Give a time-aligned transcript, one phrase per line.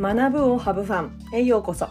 [0.00, 1.18] 学ぶをハブファン。
[1.32, 1.88] へようこそ。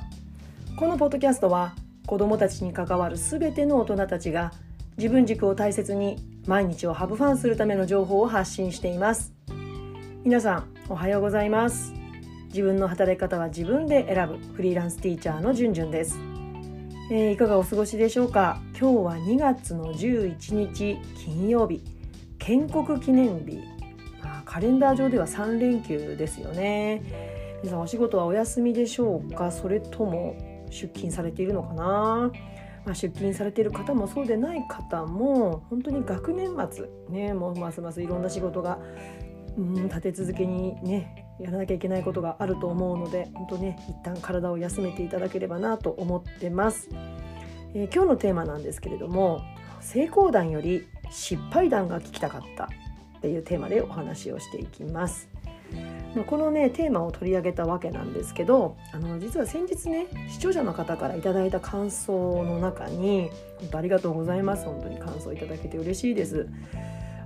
[0.77, 1.75] このポッドキャストは
[2.05, 4.53] 子どもたちに関わるすべての大人たちが
[4.95, 6.15] 自分軸を大切に
[6.45, 9.33] 毎日をハブファンするための情報を発信しています。
[10.23, 11.91] 皆さんおはようございます。
[12.45, 16.17] 自分の働き方は自分で選ぶフリーランスティーチャーのじゅんじゅんです、
[17.11, 18.61] えー、いかがお過ごしでしょうか？
[18.79, 21.83] 今日は2月の11日金曜日。
[22.39, 23.59] 建国記念日。
[24.45, 27.35] カレンダー上では3連休ですよね。
[27.63, 29.51] 皆さんお仕事はお休みでしょうか？
[29.51, 30.35] それとも
[30.69, 32.31] 出勤されているのかな、
[32.85, 38.79] まあ、出勤されている方もそうでない方も本当に学年末ねもうますますいろんな仕事が
[39.57, 46.89] うん立て続けにねやらなきゃいけないことがあると思うので本当ね一旦体を休めていただければなと思ってます、
[47.73, 49.41] えー、今日のテーマなんですけれども
[49.81, 52.67] 成功談より失敗談が聞きたかったっ
[53.21, 55.29] ていうテーマでお話をしていきます。
[56.17, 66.49] まあ、このねテーマを取り上げたわけなんですけどあの実は先日ね視聴者の方から頂いた感想の中に本当ありがとうございます本当に感想いただけて嬉しいです。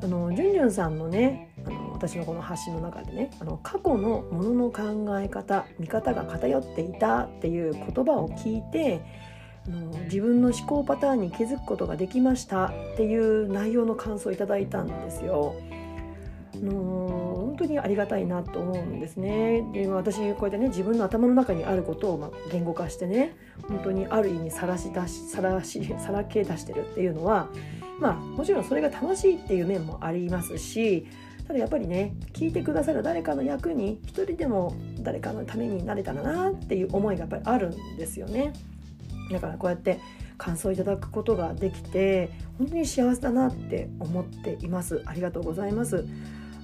[0.04, 9.00] あのじゅんじゅんさんのねあの私のこの発信の中でねあの過去のものの考え方見方が偏っていたっていう言葉を聞いて
[9.68, 15.56] あの自分の思考パターンに気づくことができましたっていう内容の感想をいただいたんですよ。
[16.56, 17.31] あの
[17.62, 19.64] 当にありがたいなと思うんですね。
[19.74, 23.36] で私こうやってね自分の頭の中にあることをま言語化してね
[23.68, 27.50] 本当にある意味さらし出しさらしさらけ出してるっていうのは
[28.00, 31.06] まあもちろんそれが楽しいっていう面もありますし
[31.48, 38.54] ただやっぱりね聞いてくださる誰かの役に一人でも誰かのためになれたらなっていう思いがやっぱりあるんですよね。
[39.32, 40.00] だからこうやって
[40.38, 46.06] 感想いただくことができて本当に幸せだなって思っていますありがとうございます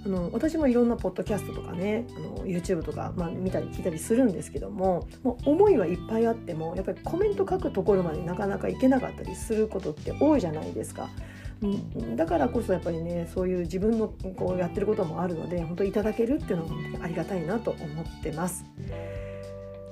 [0.06, 11.09] あの私もいろんなポッドキャストとかねあの YouTube とか、まあ、見たり聞いたりするんですけどももう思いはいっぱいあってもやっぱりコメント書くところまでなかなかいけなかったりすることって多いじゃないですか。
[12.16, 18.64] だからこそやっぱりねそういう自分のこうやってることもあるので本当いただけるっていうのはありがたいなと思ってます。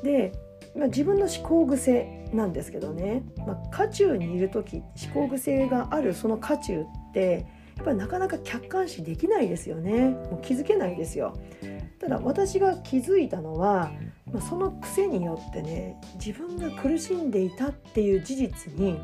[0.04, 0.32] で、
[0.76, 4.84] まあ、自分の思考癖なんですけどね、まあ、渦中にいる時
[5.14, 10.10] 思考癖があるその渦中ってやっぱりなかなか客観視できないですよね。
[10.10, 11.38] もう気づけないですよ。
[12.00, 13.92] ただ私が気づいたのは、
[14.32, 19.00] まあ、その癖によってね自分が苦しんでいたっていう事実に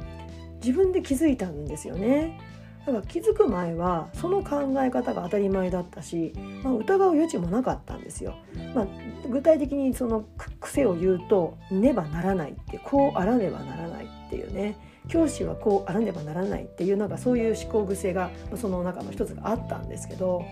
[0.64, 2.40] 自分で気づいたんですよね。
[2.86, 6.34] だから気づく前はその考え方が当たり前だったし、
[6.64, 8.36] まあ、疑う余地もなかったんですよ。
[8.74, 8.88] まあ、
[9.30, 10.26] 具体的にその
[10.60, 14.76] 癖を言うと「ねばならない」ってこうあらねばならないっていうね。
[15.08, 20.44] 教師はこうあらねばならないっていうなんかそういう思考癖がその中の一つがあったんですけど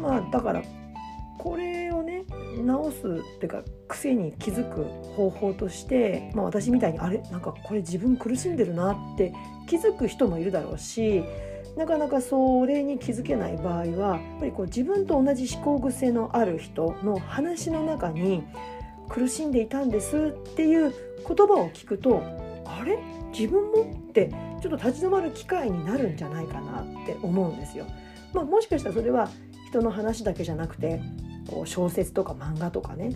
[0.00, 0.62] まあだから
[1.38, 2.24] これをね
[2.64, 4.84] 直すっていうか癖に気づく
[5.14, 9.34] 方法として、まあ、私みたいにあれなんかこれ自分苦しんでるなって
[9.68, 11.22] 気づく人もいるだろうし
[11.76, 18.44] なかなかそれに気づけない場合はやっぱりこう自分と同じ思考癖のある人の話の中に
[19.08, 20.94] 苦しんでいたんですっていう
[21.26, 22.22] 言葉を聞くと
[22.66, 22.98] あれ？
[23.32, 24.30] 自分もって
[24.62, 27.86] ちょっと立ち止まる機会になるんじゃないかなって思うんですよ。
[28.32, 29.28] まあ、もしかしたらそれは
[29.68, 31.00] 人の話だけじゃなくて
[31.48, 33.10] こう小説とか漫画とかね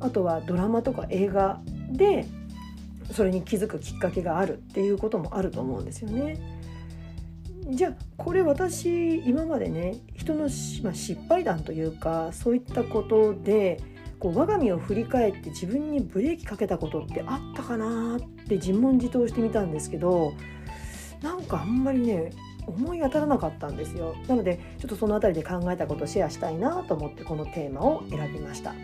[0.00, 1.60] あとはドラマとか映画
[1.92, 2.26] で
[3.12, 6.38] それに気づくきっかけがあるっていうこともあると思うんですよね。
[7.70, 10.48] じゃあこれ私今までね人の、
[10.82, 13.80] まあ、失敗談というかそういったことで
[14.20, 20.34] こう我が身を振り返って自分にブレーキかけたことってあったかなって自問自答してみたんですけど
[21.22, 22.30] なんかあんまりね
[22.66, 24.14] 思い当たらなかったんですよ。
[24.28, 28.74] なのでちょっとその辺りで考えたことをシェアしたいなと思ってこのテーマを選びました。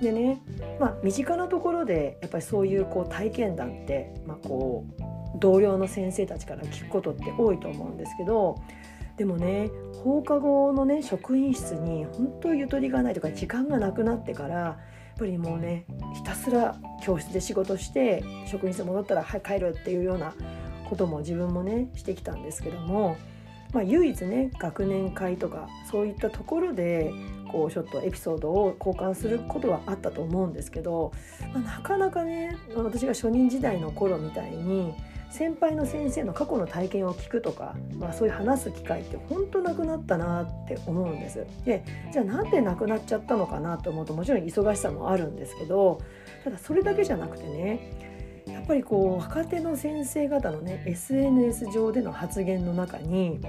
[0.00, 0.40] でね
[0.80, 5.02] まあ身近なところでやっぱりそういうこう体験談って、まあ、こう
[5.38, 8.56] 同僚の先生たちから聞くことって多いと思うんですけど
[9.18, 9.70] でもね
[10.04, 14.76] 放課後のね職員室に本当ゆとりがないとか時間がなくなってからや
[15.16, 15.84] っぱりもうね
[16.14, 20.32] ひたすら教室で仕事して職員室戻ったらはい帰るっていうような
[20.88, 23.16] ことも自分もねしてきたんですけども、
[23.72, 27.12] まあ、唯一ね学年会とかそういったところで
[27.50, 31.12] こうちょっとエピソードを交換することはあったと思うんですけど、
[31.52, 34.94] まあ、なかなかね私が初任時代の頃みたいに
[35.30, 41.46] 先輩の先生の過去の体験を聞くとか、まあ、そういう話す機会って本当なくなったなって思うんです。
[41.64, 46.00] でじゃあなんでなくなっちゃったのかなと思うともちろん忙しさもあるんですけど
[46.44, 48.08] ただそれだけじゃなくてね
[48.46, 53.40] やっぱりこう若手の先生方のね SNS 上での発言の中に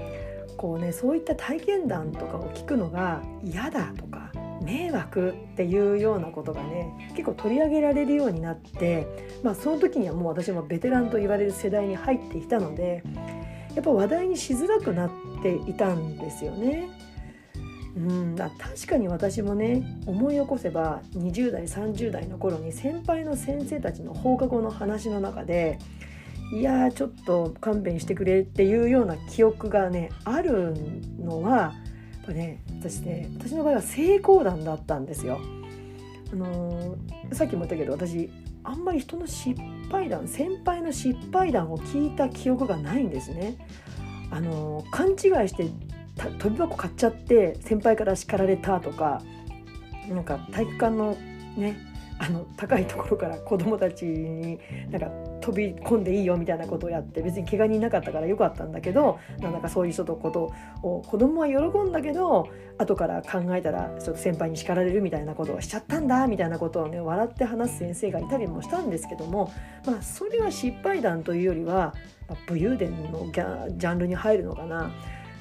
[0.58, 4.19] こうねそういった体験談とかを聞くのが嫌だとか
[4.70, 9.08] 迷惑っていうようなことがね結構取り上げられるようになって、
[9.44, 13.04] まあ、その時にはもう私もベテランと言われる世代に入っていたので
[13.76, 15.12] やっぱ話題にしづらくなっ
[15.42, 16.90] ていたんですよね。
[17.98, 25.80] うん確かに私もね思い起こせば20代30代の頃に先輩の先生たちの放課後の話の中で
[26.54, 30.76] いやちょっと勘弁してくれっていうような記憶がねある
[31.20, 31.74] のは
[32.30, 35.40] ぱね私ね私の場合は成功談だったんですよ。
[36.32, 38.30] あのー、さっきも言ったけど私
[38.64, 39.60] あんまり人の失
[39.92, 43.58] 敗談先輩の失敗談を聞いた記憶がないんですね。
[44.32, 45.68] あのー、勘違いして
[46.38, 49.24] 飛び箱買っちゃって先輩から叱られたとか
[50.08, 51.18] なんか体育館の
[51.58, 51.78] ね
[52.20, 54.60] あの高いところから子供たちに
[54.92, 55.10] なんか
[55.42, 60.52] 飛び込んでいいよみたいなことをやって別に怪我人なかったからよかったんだけどなんだかそういう人とこと
[60.84, 62.48] を子供は喜んだけど
[62.78, 69.52] 後から考えたらちょっと先輩に叱られるみたいなことをしちゃったんだみたいなことをね笑って話す先生がいたりもしたんですけども
[69.86, 71.94] まあそれは失敗談というよりは、
[72.28, 74.92] まあ、武勇伝のジャンルに入るのかな。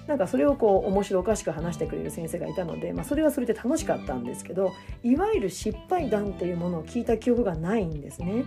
[0.09, 4.73] なんかそれをこう面白おかしく話してくれる先生がいたので、まあ、それはそれで楽しかったんですけど
[5.05, 8.45] いわゆる失敗談っていうものを聞いた記憶がないんですね。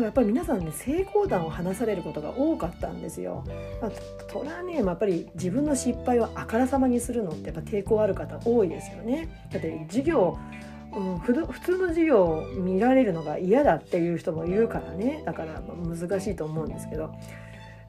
[0.00, 3.44] だやっぱり皆さんね成功談を話されることが多かったんですよ。
[3.80, 3.90] まあ、
[4.26, 9.48] トラね、まあ、やっぱり自分の失敗をあからさまにするのってやっぱ抵抗ある方多いですよね。
[9.50, 10.38] だって授業
[10.96, 17.12] うん、普通の授業を見られるのが嫌だっていう人もいるからねだから難しいと思うんですけど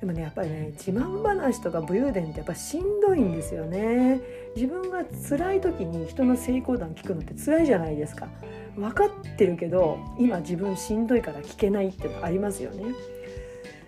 [0.06, 4.22] でもねやっぱりね自慢話とか武勇伝ってやっぱしんどいんですよね。
[4.56, 8.28] 自分が辛い時に人の成功談聞くのって辛いじゃないですか。
[8.76, 12.84] 分かってるけど今自分しんどいから聞けないってのありますよね。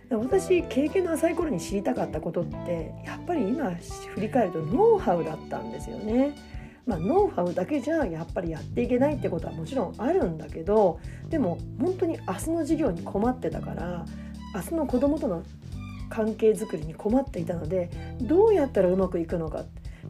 [0.09, 3.69] 私経験の浅い頃に知りたかったことってやっぱり今
[4.15, 6.33] 振り返るとノウハウだったんですよね。
[6.87, 10.99] まあ、ノウハウだけじゃやっぱりやっていけないってことはもちろんあるんだけど
[11.29, 14.05] でも本当に明日の授業に困ってたから
[14.55, 15.43] 明日の子供との
[16.17, 19.65] 関係づくりに困っていたのでどうやったらうまくいくのか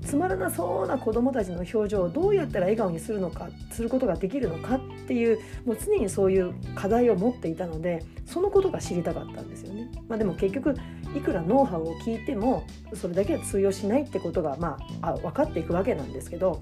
[0.06, 9.90] つまらなそうな子どもたちの表情をどうやったら笑顔にするのかすることができるのかっていうもう常にそういう課題を持っていたのでそのことが知りたかったんですよね。
[10.08, 10.76] まあ、でも結局
[11.14, 12.64] いくらノウハウを聞いても
[12.94, 16.62] それだけは通用しないってことが、まあ、あ分かっていくわけなんですけど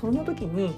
[0.00, 0.72] そんな時に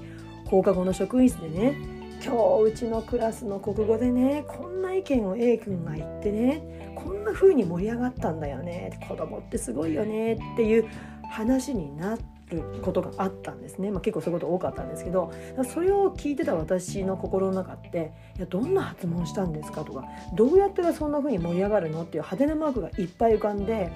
[0.47, 10.85] 放課後の職員室でね今日うちのクラスの国語でねこんな意見を A 君が言ってねこんな風に盛り上がったんだよね子供ってすごいよねっていう
[11.29, 12.17] 話にな
[12.49, 15.31] ることがあったんですね、まあ、結構そういうこと多かったんですけど
[15.71, 20.05] それを聞いてた私の心の中って「いやどんな発問したんですか?」とか
[20.35, 23.91] 「どうやったらそんな風に盛り上がるの?」っていう派手なマークがいっぱい浮かんで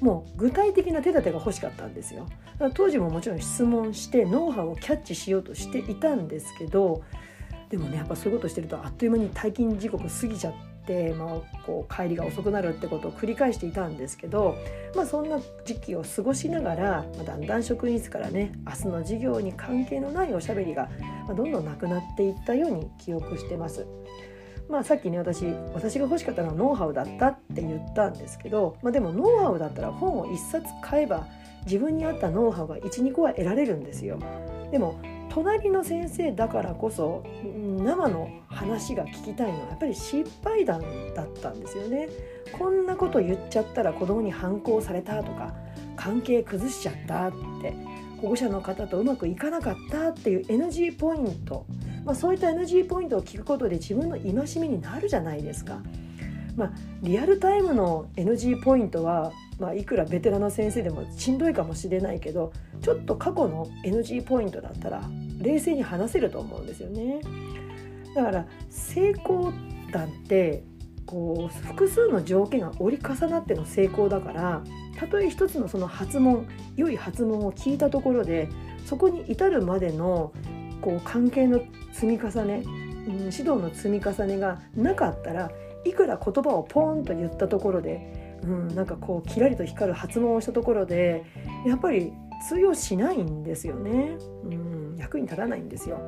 [0.00, 2.26] もう具体的な手立てが欲しかったんですよ。
[2.74, 7.02] 当時ももちろん質問してノウハウをキャッチしようとしていたんですけど
[7.70, 10.54] でもねやっぱそういうことしてるとあっという間に退勤時刻過ぎちゃっ
[10.86, 11.28] て、まあ、
[11.66, 14.56] こう帰りが遅くなるってことを繰り返していたんですけど、
[14.94, 20.88] まあ、そんな時期を過ごしながら、まあ、だんだん職員室からね明日の授業に関係のないおしゃべりが、
[21.28, 23.86] どんどんなくなっていったように記憶してます。
[24.68, 31.26] まあ、さっきね私私が欲しかったのはノウハウだったって言ったんですけど、まあ、でもノウハウだったら本を1冊買えば
[31.64, 34.18] 自分に合ったノウハウが12個は得られるんですよ。
[34.70, 40.82] でも隣の先生だからこそ生の話が聞きたいのはやっぱり失敗談
[41.14, 42.08] だったんですよね。
[42.52, 45.54] こんなこと言っちゃったら子供に反抗されたとか
[45.96, 47.74] 関係崩しちゃったって
[48.20, 51.66] 保護者の方とうまくいかなかったっていう NG ポイント、
[52.04, 55.80] まあ、そういった NG ポイントを聞くことで自分の戒めになるじゃないですか。
[56.56, 65.02] まあ、リアルタイムの NG ポイントはまあ、いくらベテランの先生でもしんどいかもしれないけどちょっと過去の NG ポイントだったら
[65.38, 67.20] 冷静に話せると思うんですよね。
[68.14, 69.52] だから成功
[69.92, 70.64] 談って
[71.06, 74.62] こう複数の条件が折り重なっての成功だから
[74.98, 76.46] たとえ一つのその発問
[76.76, 78.48] 良い発問を聞いたところで
[78.84, 80.32] そこに至るまでの
[80.82, 81.60] こう関係の
[81.92, 85.50] 積み重ね、うん、指導の積み重ねがなかったら
[85.84, 91.24] いくら言葉をポーンと言ったところでうん、なんかこうキラリと光る発問をしたところで
[91.66, 92.12] やっぱり
[92.48, 95.98] 通用しないんですよね、うん、役に立たないんですよ。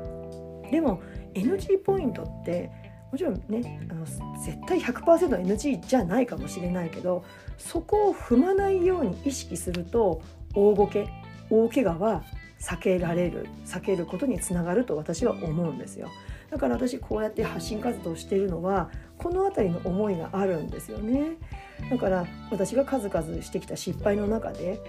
[0.71, 1.03] でも
[1.35, 2.71] NG ポイントって
[3.11, 7.25] もちろんねあの絶対 100%NG じゃないかもしれないけど
[7.59, 10.23] そこを踏まないように意識すると
[10.55, 11.09] 大ごけ
[11.51, 12.23] 大怪我は
[12.61, 16.09] 避けられる避けることにつながると私は思うんですよ。
[16.51, 21.37] だから私こうやって発信活動しているのはこの辺りの思いがあるんですよね。
[21.91, 24.81] だから私が数々してきた失敗の中で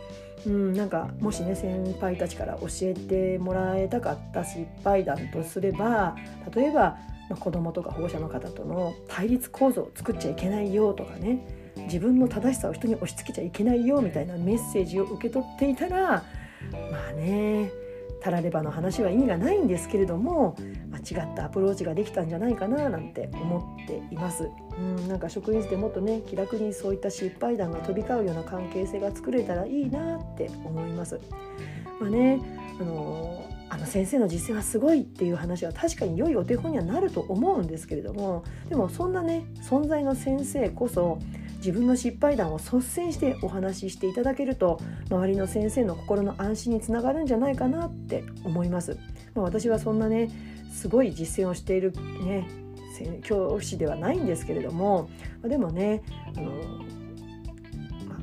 [0.45, 6.15] うん、なんかもしね先輩たちから教えてもらえたかった失敗談とすれば
[6.55, 6.97] 例えば、
[7.29, 16.23] まあ、子供とか保護者の方との対立構造を作っちゃいけないよとかね自分の正しさを人に押し付けちゃいけないよみたいなメッセージを受け取っていたら
[16.71, 17.71] まあね
[18.21, 20.55] たらればの話は意味がないんですけれども
[20.91, 24.49] 間違ったアプローチができたんじゃないかななんて思っています。
[24.77, 31.19] うんなんか職員室でもっとね気楽にそういった失敗談が飛び交うような関係性が作れたらいいなって思います。
[31.99, 32.39] まあね
[32.79, 41.19] あのあの先生の実践はすごいっていう話は確かに良いお手本にはなると思うんですけれどもでもそんなね存在の先生こそ
[41.61, 48.97] 自分の失敗談を率先してお話ししていただけると周りの先生の心の安心につながるんじゃないかなって思います。
[49.35, 50.29] まあ、私はそんなね
[50.73, 51.93] すごい実践をしている
[52.25, 52.47] ね
[53.23, 55.09] 教師ではないんですけれども
[55.43, 56.03] でもね
[56.35, 56.51] あの、
[58.07, 58.15] ま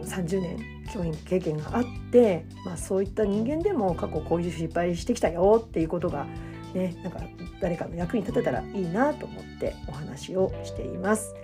[0.00, 0.58] あ、30年
[0.92, 6.26] 教員経験があって、まあ、そういった人間でも過去こういう失敗してきたよっていうことが
[6.72, 7.20] ねなんか
[7.60, 11.34] 誰かの役に立てたらいいなと思ってお話をしています。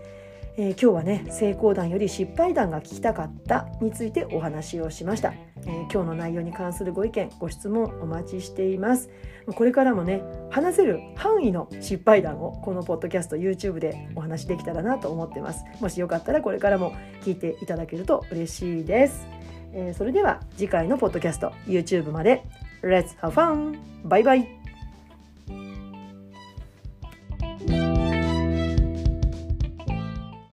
[0.60, 9.08] えー、今日はね成功談より失敗談が聞きたかったについてお話をしました、えー、今日の内容に関するご意見ご質問お待ちしています。
[9.46, 15.64] これからもね話せる範囲の失敗談をこのポッドキャスト YouTube でお話できたらなと思ってます。
[15.80, 19.26] もしよかったらこれからも聞いていただけると嬉しいです、
[19.72, 22.44] えー、それでは次回のポッドキャスト YouTube まで。
[22.82, 23.78] Let's have fun!
[24.04, 24.59] バイバイ